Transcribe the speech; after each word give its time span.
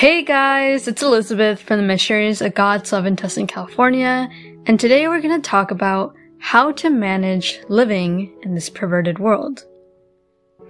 Hey 0.00 0.22
guys, 0.22 0.88
it's 0.88 1.02
Elizabeth 1.02 1.60
from 1.60 1.76
the 1.76 1.86
Missionaries 1.86 2.40
of 2.40 2.54
God's 2.54 2.90
Love 2.90 3.04
in 3.04 3.16
Tustin, 3.16 3.46
California, 3.46 4.30
and 4.64 4.80
today 4.80 5.06
we're 5.06 5.20
going 5.20 5.38
to 5.38 5.46
talk 5.46 5.70
about 5.70 6.14
how 6.38 6.72
to 6.72 6.88
manage 6.88 7.60
living 7.68 8.34
in 8.42 8.54
this 8.54 8.70
perverted 8.70 9.18
world. 9.18 9.66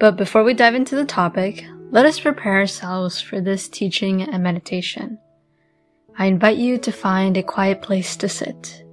But 0.00 0.16
before 0.16 0.42
we 0.42 0.52
dive 0.52 0.74
into 0.74 0.96
the 0.96 1.04
topic, 1.04 1.64
let 1.92 2.06
us 2.06 2.18
prepare 2.18 2.54
ourselves 2.54 3.20
for 3.20 3.40
this 3.40 3.68
teaching 3.68 4.20
and 4.20 4.42
meditation. 4.42 5.16
I 6.18 6.26
invite 6.26 6.58
you 6.58 6.76
to 6.78 6.90
find 6.90 7.36
a 7.36 7.44
quiet 7.44 7.82
place 7.82 8.16
to 8.16 8.28
sit. 8.28 8.84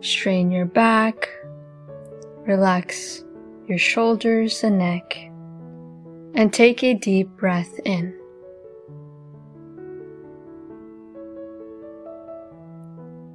Strain 0.00 0.50
your 0.50 0.64
back, 0.64 1.28
relax 2.46 3.22
your 3.68 3.76
shoulders 3.76 4.64
and 4.64 4.78
neck, 4.78 5.14
and 6.34 6.50
take 6.50 6.82
a 6.82 6.94
deep 6.94 7.28
breath 7.36 7.78
in. 7.84 8.18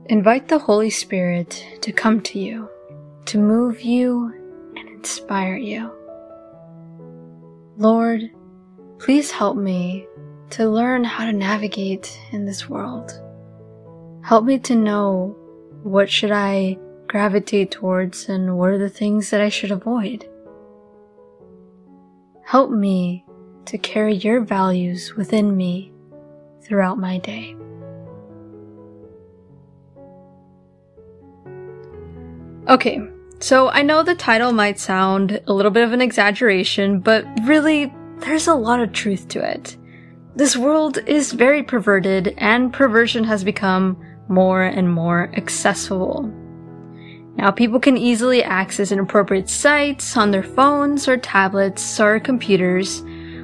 Invite 0.10 0.48
the 0.48 0.58
Holy 0.58 0.90
Spirit 0.90 1.64
to 1.82 1.92
come 1.92 2.20
to 2.22 2.40
you, 2.40 2.68
to 3.26 3.38
move 3.38 3.82
you 3.82 4.34
and 4.76 4.90
inspire 4.90 5.56
you. 5.56 5.92
Lord, 7.78 8.32
please 8.98 9.30
help 9.30 9.56
me 9.56 10.08
to 10.50 10.68
learn 10.68 11.04
how 11.04 11.26
to 11.26 11.32
navigate 11.32 12.20
in 12.32 12.44
this 12.44 12.68
world. 12.68 13.12
Help 14.24 14.46
me 14.46 14.58
to 14.58 14.74
know 14.74 15.38
what 15.84 16.10
should 16.10 16.32
I 16.32 16.80
gravitate 17.06 17.70
towards 17.70 18.30
and 18.30 18.58
what 18.58 18.72
are 18.72 18.80
the 18.80 18.90
things 18.90 19.30
that 19.30 19.42
I 19.42 19.50
should 19.50 19.70
avoid. 19.70 20.28
Help 22.44 22.72
me 22.72 23.24
to 23.66 23.78
carry 23.78 24.16
your 24.16 24.42
values 24.42 25.14
within 25.16 25.56
me 25.56 25.94
throughout 26.64 26.98
my 26.98 27.20
day. 27.20 27.56
Okay, 32.70 33.02
so 33.40 33.70
I 33.70 33.82
know 33.82 34.04
the 34.04 34.14
title 34.14 34.52
might 34.52 34.78
sound 34.78 35.42
a 35.48 35.54
little 35.54 35.72
bit 35.72 35.84
of 35.84 35.92
an 35.92 36.02
exaggeration, 36.02 37.00
but 37.00 37.26
really, 37.42 37.92
there's 38.20 38.48
a 38.48 38.54
lot 38.54 38.80
of 38.80 38.94
truth 38.94 39.28
to 39.30 39.40
it. 39.44 39.76
This 40.36 40.56
world 40.56 41.00
is 41.08 41.32
very 41.32 41.64
perverted, 41.64 42.36
and 42.38 42.72
perversion 42.72 43.24
has 43.24 43.44
become 43.44 43.98
more 44.28 44.62
and 44.62 44.94
more 44.94 45.32
accessible. 45.36 46.32
Now, 47.38 47.50
people 47.50 47.80
can 47.80 47.98
easily 47.98 48.44
access 48.44 48.92
inappropriate 48.92 49.50
sites 49.50 50.16
on 50.16 50.30
their 50.30 50.44
phones 50.44 51.08
or 51.08 51.18
tablets 51.18 52.00
or 52.00 52.20
computers, 52.20 53.02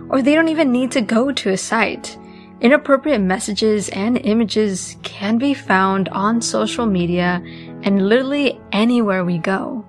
or 0.10 0.22
they 0.22 0.36
don't 0.36 0.50
even 0.50 0.72
need 0.72 0.92
to 0.92 1.02
go 1.02 1.32
to 1.32 1.50
a 1.50 1.58
site. 1.58 2.16
Inappropriate 2.62 3.22
messages 3.22 3.90
and 3.90 4.20
images 4.20 4.98
can 5.02 5.40
be 5.40 5.56
found 5.56 6.10
on 6.10 6.42
social 6.42 6.86
media 6.86 7.42
and 7.82 8.08
literally 8.08 8.55
anywhere 8.76 9.24
we 9.24 9.38
go. 9.38 9.86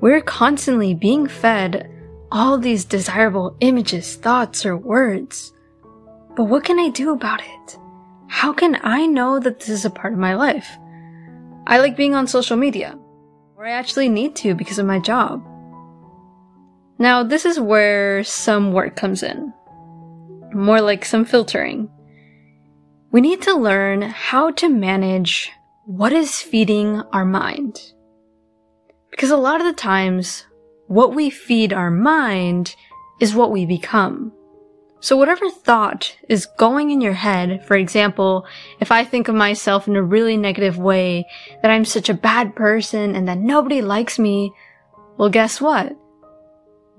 We're 0.00 0.22
constantly 0.22 0.94
being 0.94 1.26
fed 1.26 1.90
all 2.30 2.58
these 2.58 2.84
desirable 2.84 3.56
images, 3.60 4.16
thoughts, 4.16 4.64
or 4.64 4.76
words. 4.76 5.52
But 6.36 6.44
what 6.44 6.64
can 6.64 6.78
I 6.78 6.88
do 6.88 7.12
about 7.12 7.40
it? 7.40 7.78
How 8.28 8.52
can 8.52 8.78
I 8.82 9.06
know 9.06 9.38
that 9.40 9.60
this 9.60 9.68
is 9.68 9.84
a 9.84 9.90
part 9.90 10.12
of 10.12 10.18
my 10.18 10.34
life? 10.34 10.68
I 11.66 11.78
like 11.78 11.96
being 11.96 12.14
on 12.14 12.26
social 12.26 12.56
media, 12.56 12.98
or 13.56 13.66
I 13.66 13.72
actually 13.72 14.08
need 14.08 14.36
to 14.36 14.54
because 14.54 14.78
of 14.78 14.86
my 14.86 14.98
job. 14.98 15.44
Now, 16.98 17.22
this 17.22 17.44
is 17.44 17.60
where 17.60 18.24
some 18.24 18.72
work 18.72 18.96
comes 18.96 19.22
in. 19.22 19.52
More 20.52 20.80
like 20.80 21.04
some 21.04 21.24
filtering. 21.24 21.90
We 23.10 23.22
need 23.22 23.40
to 23.42 23.54
learn 23.54 24.02
how 24.02 24.50
to 24.50 24.68
manage 24.68 25.50
what 25.86 26.12
is 26.12 26.42
feeding 26.42 27.00
our 27.10 27.24
mind. 27.24 27.80
Because 29.10 29.30
a 29.30 29.36
lot 29.38 29.62
of 29.62 29.66
the 29.66 29.72
times, 29.72 30.44
what 30.88 31.14
we 31.14 31.30
feed 31.30 31.72
our 31.72 31.90
mind 31.90 32.76
is 33.18 33.34
what 33.34 33.50
we 33.50 33.64
become. 33.64 34.30
So 35.00 35.16
whatever 35.16 35.48
thought 35.48 36.14
is 36.28 36.44
going 36.58 36.90
in 36.90 37.00
your 37.00 37.14
head, 37.14 37.64
for 37.64 37.78
example, 37.78 38.44
if 38.78 38.92
I 38.92 39.04
think 39.04 39.28
of 39.28 39.34
myself 39.34 39.88
in 39.88 39.96
a 39.96 40.02
really 40.02 40.36
negative 40.36 40.76
way, 40.76 41.24
that 41.62 41.70
I'm 41.70 41.86
such 41.86 42.10
a 42.10 42.14
bad 42.14 42.54
person 42.54 43.16
and 43.16 43.26
that 43.26 43.38
nobody 43.38 43.80
likes 43.80 44.18
me, 44.18 44.52
well 45.16 45.30
guess 45.30 45.62
what? 45.62 45.96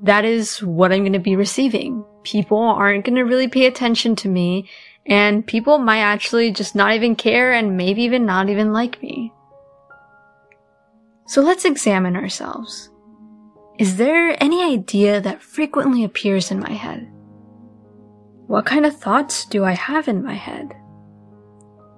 That 0.01 0.25
is 0.25 0.63
what 0.63 0.91
I'm 0.91 1.01
going 1.01 1.13
to 1.13 1.19
be 1.19 1.35
receiving. 1.35 2.03
People 2.23 2.57
aren't 2.57 3.05
going 3.05 3.15
to 3.17 3.23
really 3.25 3.47
pay 3.47 3.67
attention 3.67 4.15
to 4.17 4.27
me 4.27 4.67
and 5.05 5.45
people 5.45 5.77
might 5.77 6.01
actually 6.01 6.51
just 6.51 6.75
not 6.75 6.93
even 6.93 7.15
care 7.15 7.51
and 7.51 7.77
maybe 7.77 8.03
even 8.03 8.25
not 8.25 8.49
even 8.49 8.73
like 8.73 9.01
me. 9.01 9.33
So 11.27 11.41
let's 11.41 11.65
examine 11.65 12.15
ourselves. 12.15 12.89
Is 13.77 13.97
there 13.97 14.35
any 14.43 14.63
idea 14.63 15.21
that 15.21 15.41
frequently 15.41 16.03
appears 16.03 16.51
in 16.51 16.59
my 16.59 16.71
head? 16.71 17.07
What 18.47 18.65
kind 18.65 18.85
of 18.85 18.97
thoughts 18.97 19.45
do 19.45 19.63
I 19.63 19.73
have 19.73 20.07
in 20.07 20.23
my 20.23 20.33
head? 20.33 20.73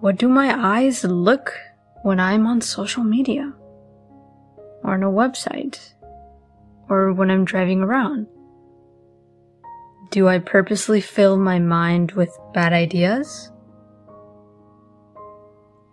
What 0.02 0.18
do 0.18 0.28
my 0.28 0.54
eyes 0.54 1.04
look 1.04 1.58
when 2.04 2.20
I'm 2.20 2.46
on 2.46 2.60
social 2.60 3.04
media? 3.04 3.54
Or 4.84 4.96
on 4.96 5.04
a 5.04 5.08
website? 5.08 5.80
Or 6.90 7.14
when 7.14 7.32
I'm 7.32 7.46
driving 7.46 7.82
around? 7.82 8.28
Do 10.12 10.28
I 10.28 10.40
purposely 10.40 11.00
fill 11.00 11.38
my 11.38 11.58
mind 11.58 12.12
with 12.12 12.38
bad 12.54 12.74
ideas? 12.74 13.50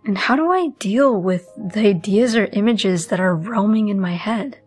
And 0.03 0.17
how 0.17 0.35
do 0.35 0.51
I 0.51 0.71
deal 0.77 1.21
with 1.21 1.47
the 1.55 1.87
ideas 1.87 2.35
or 2.35 2.47
images 2.47 3.07
that 3.07 3.21
are 3.21 3.33
roaming 3.33 3.87
in 3.87 3.99
my 3.99 4.15
head? 4.15 4.59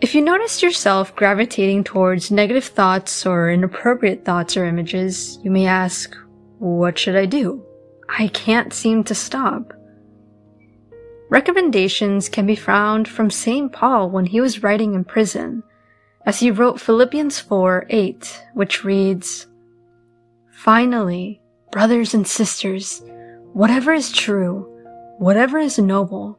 If 0.00 0.16
you 0.16 0.20
notice 0.20 0.64
yourself 0.64 1.14
gravitating 1.14 1.84
towards 1.84 2.32
negative 2.32 2.64
thoughts 2.64 3.24
or 3.24 3.52
inappropriate 3.52 4.24
thoughts 4.24 4.56
or 4.56 4.64
images, 4.64 5.38
you 5.44 5.52
may 5.52 5.66
ask, 5.66 6.16
what 6.58 6.98
should 6.98 7.14
I 7.14 7.26
do? 7.26 7.64
I 8.08 8.28
can't 8.28 8.72
seem 8.72 9.04
to 9.04 9.14
stop. 9.14 9.74
Recommendations 11.30 12.28
can 12.28 12.44
be 12.44 12.56
found 12.56 13.06
from 13.06 13.30
St. 13.30 13.72
Paul 13.72 14.10
when 14.10 14.26
he 14.26 14.40
was 14.40 14.64
writing 14.64 14.94
in 14.94 15.04
prison, 15.04 15.62
as 16.26 16.40
he 16.40 16.50
wrote 16.50 16.80
Philippians 16.80 17.38
4 17.38 17.86
8, 17.88 18.42
which 18.54 18.82
reads, 18.82 19.46
Finally, 20.50 21.40
brothers 21.70 22.14
and 22.14 22.26
sisters, 22.26 23.00
whatever 23.52 23.92
is 23.92 24.10
true, 24.10 24.66
whatever 25.18 25.58
is 25.58 25.78
noble, 25.78 26.36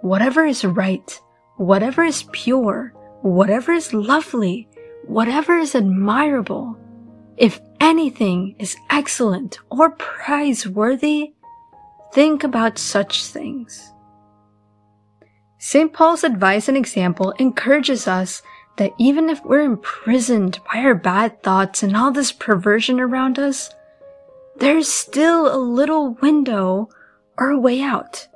whatever 0.00 0.44
is 0.44 0.64
right, 0.64 1.20
whatever 1.56 2.02
is 2.02 2.24
pure, 2.32 2.92
whatever 3.20 3.70
is 3.70 3.94
lovely, 3.94 4.68
whatever 5.06 5.56
is 5.56 5.76
admirable, 5.76 6.76
if 7.36 7.60
anything 7.78 8.56
is 8.58 8.76
excellent 8.90 9.60
or 9.70 9.90
praiseworthy, 9.90 11.32
think 12.12 12.42
about 12.42 12.76
such 12.76 13.24
things. 13.26 13.91
St. 15.64 15.92
Paul's 15.92 16.24
advice 16.24 16.66
and 16.66 16.76
example 16.76 17.30
encourages 17.38 18.08
us 18.08 18.42
that 18.78 18.90
even 18.98 19.30
if 19.30 19.44
we're 19.44 19.60
imprisoned 19.60 20.58
by 20.66 20.80
our 20.80 20.96
bad 20.96 21.40
thoughts 21.44 21.84
and 21.84 21.96
all 21.96 22.10
this 22.10 22.32
perversion 22.32 22.98
around 22.98 23.38
us, 23.38 23.70
there's 24.56 24.92
still 24.92 25.54
a 25.54 25.62
little 25.62 26.14
window 26.14 26.88
or 27.38 27.50
a 27.50 27.60
way 27.60 27.80
out. 27.80 28.26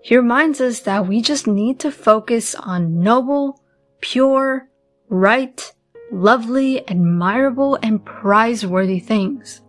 He 0.00 0.16
reminds 0.16 0.62
us 0.62 0.80
that 0.80 1.06
we 1.06 1.20
just 1.20 1.46
need 1.46 1.78
to 1.80 1.90
focus 1.90 2.54
on 2.54 3.02
noble, 3.02 3.60
pure, 4.00 4.66
right, 5.10 5.70
lovely, 6.10 6.88
admirable, 6.88 7.78
and 7.82 8.02
prizeworthy 8.02 9.04
things. 9.04 9.60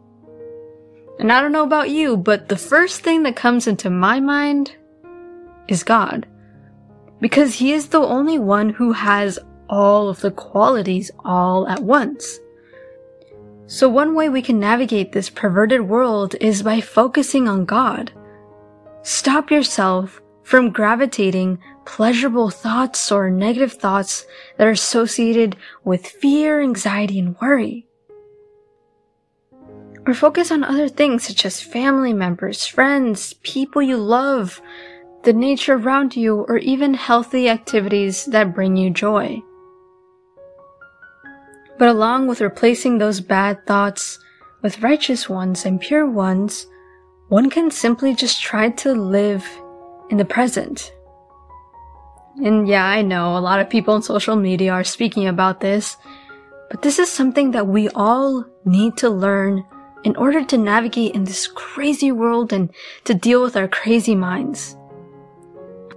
And 1.20 1.34
I 1.34 1.42
don't 1.42 1.52
know 1.52 1.66
about 1.66 1.90
you, 1.90 2.16
but 2.16 2.48
the 2.48 2.56
first 2.56 3.02
thing 3.02 3.24
that 3.24 3.36
comes 3.36 3.68
into 3.68 3.90
my 3.90 4.22
mind 4.22 4.78
is 5.68 5.84
God 5.84 6.28
because 7.22 7.56
he 7.56 7.72
is 7.72 7.88
the 7.88 8.02
only 8.02 8.38
one 8.38 8.70
who 8.70 8.92
has 8.92 9.40
all 9.70 10.10
of 10.10 10.20
the 10.20 10.32
qualities 10.32 11.10
all 11.24 11.68
at 11.68 11.82
once. 11.82 12.40
So 13.68 13.88
one 13.88 14.16
way 14.16 14.28
we 14.28 14.42
can 14.42 14.60
navigate 14.60 15.14
this 15.14 15.30
perverted 15.30 15.88
world 15.88 16.36
is 16.42 16.62
by 16.62 16.82
focusing 16.82 17.48
on 17.48 17.64
God. 17.64 18.12
Stop 19.04 19.50
yourself 19.50 20.22
from 20.44 20.72
gravitating 20.72 21.60
pleasurable 21.86 22.50
thoughts 22.50 23.12
or 23.12 23.30
negative 23.30 23.72
thoughts 23.72 24.26
that 24.58 24.68
are 24.68 24.72
associated 24.72 25.56
with 25.86 26.06
fear, 26.06 26.62
anxiety, 26.62 27.20
and 27.20 27.40
worry. 27.40 27.86
Or 30.06 30.14
focus 30.14 30.52
on 30.52 30.64
other 30.64 30.90
things 30.90 31.26
such 31.26 31.46
as 31.46 31.62
family 31.62 32.12
members, 32.12 32.66
friends, 32.66 33.34
people 33.44 33.82
you 33.82 33.98
love, 33.98 34.62
the 35.24 35.34
nature 35.34 35.76
around 35.76 36.16
you, 36.16 36.46
or 36.48 36.58
even 36.58 36.94
healthy 36.94 37.48
activities 37.50 38.26
that 38.26 38.56
bring 38.56 38.76
you 38.76 38.90
joy. 38.90 39.42
But 41.78 41.90
along 41.90 42.28
with 42.28 42.42
replacing 42.42 42.98
those 42.98 43.22
bad 43.22 43.66
thoughts 43.66 44.20
with 44.62 44.82
righteous 44.82 45.28
ones 45.30 45.66
and 45.66 45.82
pure 45.82 46.08
ones, 46.08 46.68
one 47.30 47.50
can 47.50 47.72
simply 47.72 48.14
just 48.14 48.42
try 48.42 48.70
to 48.70 48.94
live 48.94 49.48
in 50.10 50.18
the 50.18 50.26
present. 50.26 50.92
And 52.44 52.68
yeah, 52.68 52.86
I 52.86 53.02
know 53.02 53.38
a 53.38 53.40
lot 53.40 53.60
of 53.60 53.70
people 53.70 53.94
on 53.94 54.04
social 54.04 54.36
media 54.36 54.72
are 54.72 54.84
speaking 54.84 55.28
about 55.28 55.60
this, 55.60 55.98
but 56.70 56.82
this 56.82 57.00
is 57.00 57.10
something 57.10 57.52
that 57.52 57.68
we 57.68 57.90
all 57.90 58.46
need 58.66 58.98
to 58.98 59.10
learn 59.10 59.66
in 60.04 60.16
order 60.16 60.44
to 60.46 60.58
navigate 60.58 61.14
in 61.14 61.24
this 61.24 61.48
crazy 61.48 62.12
world 62.12 62.54
and 62.54 62.70
to 63.06 63.14
deal 63.14 63.42
with 63.42 63.56
our 63.56 63.68
crazy 63.68 64.16
minds. 64.16 64.76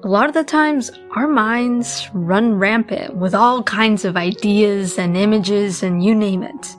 A 0.04 0.08
lot 0.08 0.28
of 0.28 0.34
the 0.34 0.44
times, 0.44 0.90
our 1.16 1.26
minds 1.26 2.10
run 2.12 2.58
rampant 2.58 3.16
with 3.16 3.34
all 3.34 3.62
kinds 3.62 4.04
of 4.04 4.18
ideas 4.18 4.98
and 4.98 5.16
images 5.16 5.82
and 5.82 6.04
you 6.04 6.14
name 6.14 6.42
it. 6.42 6.76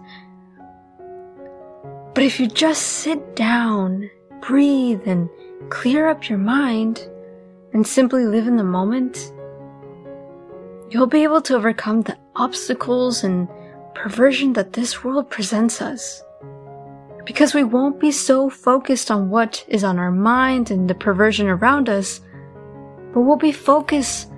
But 2.13 2.23
if 2.23 2.39
you 2.39 2.45
just 2.45 2.83
sit 2.83 3.35
down, 3.35 4.11
breathe, 4.41 5.01
and 5.07 5.27
clear 5.69 6.07
up 6.07 6.29
your 6.29 6.37
mind, 6.37 7.09
and 7.73 7.87
simply 7.87 8.27
live 8.27 8.45
in 8.45 8.57
the 8.57 8.63
moment, 8.63 9.33
you'll 10.91 11.07
be 11.07 11.23
able 11.23 11.41
to 11.41 11.55
overcome 11.55 12.03
the 12.03 12.15
obstacles 12.35 13.23
and 13.23 13.47
perversion 13.95 14.53
that 14.53 14.73
this 14.73 15.03
world 15.03 15.31
presents 15.31 15.81
us. 15.81 16.21
Because 17.25 17.55
we 17.55 17.63
won't 17.63 17.99
be 17.99 18.11
so 18.11 18.51
focused 18.51 19.09
on 19.09 19.31
what 19.31 19.65
is 19.67 19.83
on 19.83 19.97
our 19.97 20.11
mind 20.11 20.69
and 20.69 20.87
the 20.87 20.93
perversion 20.93 21.47
around 21.47 21.89
us, 21.89 22.21
but 23.15 23.21
we'll 23.21 23.37
be 23.37 23.53
focused 23.53 24.29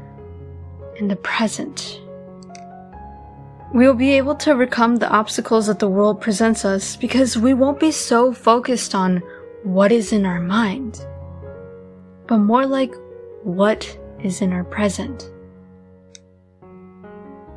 in 0.97 1.07
the 1.07 1.15
present. 1.15 1.99
We 3.73 3.87
will 3.87 3.95
be 3.95 4.13
able 4.13 4.35
to 4.35 4.51
overcome 4.51 4.97
the 4.97 5.09
obstacles 5.09 5.65
that 5.65 5.79
the 5.79 5.89
world 5.89 6.21
presents 6.21 6.63
us 6.63 6.95
because 6.95 7.35
we 7.35 7.55
won't 7.55 7.79
be 7.79 7.91
so 7.91 8.31
focused 8.31 8.93
on 8.93 9.23
what 9.63 9.91
is 9.91 10.13
in 10.13 10.27
our 10.27 10.39
mind, 10.39 11.03
but 12.27 12.37
more 12.37 12.67
like 12.67 12.93
what 13.41 13.97
is 14.23 14.41
in 14.41 14.53
our 14.53 14.63
present. 14.63 15.27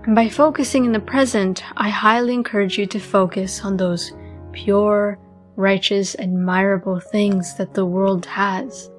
And 0.05 0.15
by 0.15 0.31
focusing 0.31 0.87
in 0.87 0.93
the 0.93 1.01
present, 1.01 1.63
I 1.77 1.91
highly 1.91 2.33
encourage 2.33 2.79
you 2.79 2.87
to 2.87 2.99
focus 2.99 3.63
on 3.63 3.77
those 3.77 4.15
pure, 4.53 5.19
righteous, 5.57 6.17
admirable 6.19 6.99
things 6.99 7.57
that 7.57 7.75
the 7.75 7.85
world 7.85 8.25
has. 8.25 8.90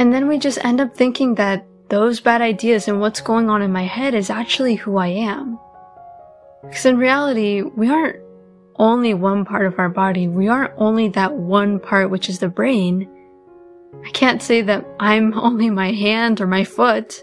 And 0.00 0.14
then 0.14 0.28
we 0.28 0.38
just 0.38 0.64
end 0.64 0.80
up 0.80 0.96
thinking 0.96 1.34
that 1.34 1.66
those 1.90 2.20
bad 2.20 2.40
ideas 2.40 2.88
and 2.88 3.00
what's 3.02 3.20
going 3.20 3.50
on 3.50 3.60
in 3.60 3.70
my 3.70 3.82
head 3.82 4.14
is 4.14 4.30
actually 4.30 4.76
who 4.76 4.96
I 4.96 5.08
am. 5.08 5.58
Because 6.62 6.86
in 6.86 6.96
reality, 6.96 7.60
we 7.60 7.90
aren't 7.90 8.16
only 8.76 9.12
one 9.12 9.44
part 9.44 9.66
of 9.66 9.78
our 9.78 9.90
body. 9.90 10.26
We 10.26 10.48
aren't 10.48 10.72
only 10.78 11.08
that 11.08 11.34
one 11.34 11.78
part, 11.78 12.08
which 12.08 12.30
is 12.30 12.38
the 12.38 12.48
brain. 12.48 13.10
I 14.02 14.08
can't 14.12 14.40
say 14.40 14.62
that 14.62 14.86
I'm 14.98 15.34
only 15.38 15.68
my 15.68 15.92
hand 15.92 16.40
or 16.40 16.46
my 16.46 16.64
foot. 16.64 17.22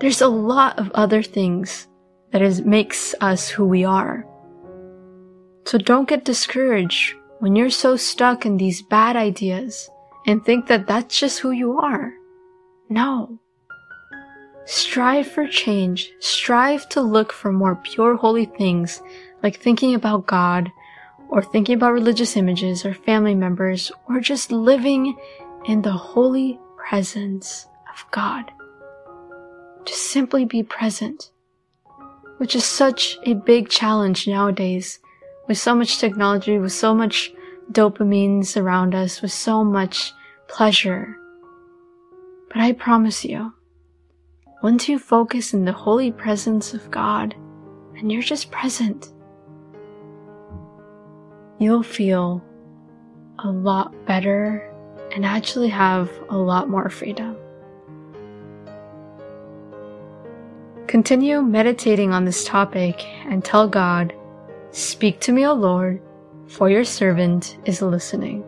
There's 0.00 0.20
a 0.20 0.28
lot 0.28 0.78
of 0.78 0.90
other 0.90 1.22
things 1.22 1.88
that 2.32 2.42
is, 2.42 2.60
makes 2.60 3.14
us 3.22 3.48
who 3.48 3.64
we 3.64 3.86
are. 3.86 4.26
So 5.64 5.78
don't 5.78 6.06
get 6.06 6.26
discouraged 6.26 7.14
when 7.38 7.56
you're 7.56 7.70
so 7.70 7.96
stuck 7.96 8.44
in 8.44 8.58
these 8.58 8.82
bad 8.82 9.16
ideas 9.16 9.88
and 10.28 10.44
think 10.44 10.66
that 10.66 10.86
that's 10.86 11.18
just 11.18 11.38
who 11.38 11.52
you 11.52 11.78
are. 11.78 12.12
No. 12.90 13.38
Strive 14.66 15.26
for 15.26 15.48
change. 15.48 16.12
Strive 16.20 16.86
to 16.90 17.00
look 17.00 17.32
for 17.32 17.50
more 17.50 17.76
pure 17.76 18.14
holy 18.14 18.44
things 18.44 19.00
like 19.42 19.56
thinking 19.56 19.94
about 19.94 20.26
God 20.26 20.70
or 21.30 21.42
thinking 21.42 21.76
about 21.76 21.94
religious 21.94 22.36
images 22.36 22.84
or 22.84 22.92
family 22.92 23.34
members 23.34 23.90
or 24.06 24.20
just 24.20 24.52
living 24.52 25.16
in 25.64 25.80
the 25.80 25.92
holy 25.92 26.60
presence 26.76 27.66
of 27.90 28.04
God 28.10 28.52
to 29.86 29.94
simply 29.94 30.44
be 30.44 30.62
present, 30.62 31.30
which 32.36 32.54
is 32.54 32.66
such 32.66 33.16
a 33.24 33.32
big 33.32 33.70
challenge 33.70 34.28
nowadays 34.28 34.98
with 35.46 35.56
so 35.56 35.74
much 35.74 35.96
technology, 35.96 36.58
with 36.58 36.72
so 36.72 36.94
much 36.94 37.32
dopamines 37.72 38.60
around 38.60 38.94
us, 38.94 39.22
with 39.22 39.32
so 39.32 39.64
much 39.64 40.12
pleasure. 40.48 41.16
But 42.48 42.58
I 42.58 42.72
promise 42.72 43.24
you, 43.24 43.52
once 44.62 44.88
you 44.88 44.98
focus 44.98 45.54
in 45.54 45.64
the 45.64 45.72
holy 45.72 46.10
presence 46.10 46.74
of 46.74 46.90
God 46.90 47.34
and 47.96 48.10
you're 48.10 48.22
just 48.22 48.50
present, 48.50 49.12
you'll 51.58 51.82
feel 51.82 52.42
a 53.40 53.48
lot 53.48 53.94
better 54.06 54.74
and 55.14 55.24
actually 55.24 55.68
have 55.68 56.10
a 56.30 56.36
lot 56.36 56.68
more 56.68 56.88
freedom. 56.88 57.36
Continue 60.86 61.42
meditating 61.42 62.12
on 62.12 62.24
this 62.24 62.44
topic 62.44 63.04
and 63.26 63.44
tell 63.44 63.68
God, 63.68 64.14
Speak 64.70 65.20
to 65.20 65.32
me, 65.32 65.46
O 65.46 65.52
Lord, 65.52 66.00
for 66.46 66.70
your 66.70 66.84
servant 66.84 67.58
is 67.64 67.82
listening. 67.82 68.44